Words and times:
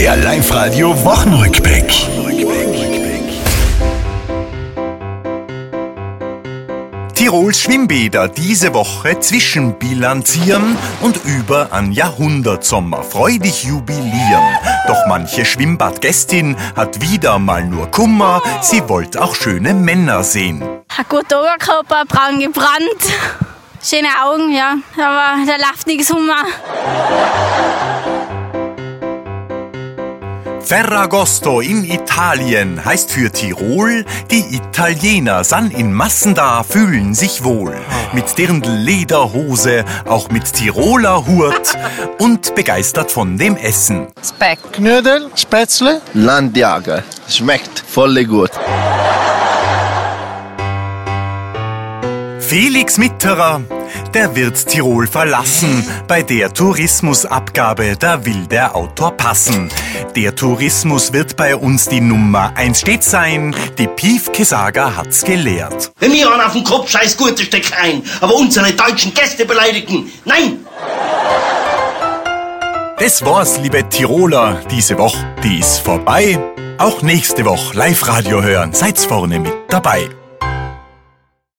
Der 0.00 0.16
Live-Radio 0.16 0.96
Wochenrückblick. 1.04 1.92
Tirols 7.14 7.60
Schwimmbäder 7.60 8.28
diese 8.28 8.72
Woche 8.72 9.20
zwischenbilanzieren 9.20 10.78
und 11.02 11.20
über 11.26 11.70
an 11.74 11.92
Jahrhundertsommer 11.92 13.02
freudig 13.02 13.64
jubilieren. 13.64 14.42
Doch 14.86 15.04
manche 15.06 15.44
Schwimmbadgästin 15.44 16.56
hat 16.74 17.02
wieder 17.02 17.38
mal 17.38 17.66
nur 17.66 17.90
Kummer, 17.90 18.42
sie 18.62 18.88
wollte 18.88 19.20
auch 19.20 19.34
schöne 19.34 19.74
Männer 19.74 20.24
sehen. 20.24 20.62
Ein 20.62 21.04
guter 21.10 21.42
Oberkörper, 21.42 22.06
braun 22.06 22.40
gebrannt, 22.40 23.02
schöne 23.84 24.08
Augen, 24.24 24.50
ja, 24.50 24.76
aber 24.96 25.44
der 25.44 25.58
läuft 25.58 25.86
nichts 25.86 26.10
Hummer. 26.10 26.46
Ferragosto 30.62 31.60
in 31.60 31.84
Italien 31.84 32.84
heißt 32.84 33.10
für 33.10 33.30
Tirol, 33.30 34.04
die 34.30 34.54
Italiener 34.54 35.42
san 35.44 35.70
in 35.70 35.92
Massen 35.92 36.34
da, 36.34 36.62
fühlen 36.62 37.14
sich 37.14 37.42
wohl. 37.44 37.76
Mit 38.12 38.36
Dirndl-Lederhose, 38.36 39.84
auch 40.06 40.30
mit 40.30 40.52
Tiroler 40.52 41.26
Hut 41.26 41.76
und 42.18 42.54
begeistert 42.54 43.10
von 43.10 43.38
dem 43.38 43.56
Essen. 43.56 44.08
Speck. 44.22 44.58
Knödel, 44.72 45.30
Spätzle. 45.34 46.00
Landjager. 46.14 47.02
Schmeckt 47.28 47.82
voll 47.86 48.24
gut. 48.24 48.50
Felix 52.50 52.98
Mitterer, 52.98 53.62
der 54.12 54.34
wird 54.34 54.66
Tirol 54.66 55.06
verlassen. 55.06 55.86
Bei 56.08 56.24
der 56.24 56.52
Tourismusabgabe, 56.52 57.94
da 57.96 58.24
will 58.24 58.44
der 58.48 58.74
Autor 58.74 59.12
passen. 59.12 59.70
Der 60.16 60.34
Tourismus 60.34 61.12
wird 61.12 61.36
bei 61.36 61.54
uns 61.54 61.88
die 61.88 62.00
Nummer 62.00 62.52
eins 62.56 62.80
stets 62.80 63.08
sein. 63.08 63.54
Die 63.78 63.86
Piefke 63.86 64.44
Saga 64.44 64.96
hat's 64.96 65.22
gelehrt. 65.22 65.92
Wenn 66.00 66.12
wir 66.12 66.28
einen 66.28 66.40
auf 66.40 66.54
den 66.54 66.64
Kopf 66.64 66.90
scheiß 66.90 67.16
gute 67.16 67.44
Stück 67.44 67.66
ein, 67.80 68.02
aber 68.20 68.34
unsere 68.34 68.72
deutschen 68.72 69.14
Gäste 69.14 69.44
beleidigen. 69.44 70.10
Nein! 70.24 70.66
Das 72.98 73.24
war's, 73.24 73.60
liebe 73.60 73.88
Tiroler, 73.88 74.60
diese 74.68 74.98
Woche, 74.98 75.24
die 75.44 75.60
ist 75.60 75.78
vorbei. 75.78 76.36
Auch 76.78 77.00
nächste 77.02 77.44
Woche 77.44 77.78
Live-Radio 77.78 78.42
hören, 78.42 78.72
seid's 78.72 79.04
vorne 79.04 79.38
mit 79.38 79.54
dabei. 79.68 80.08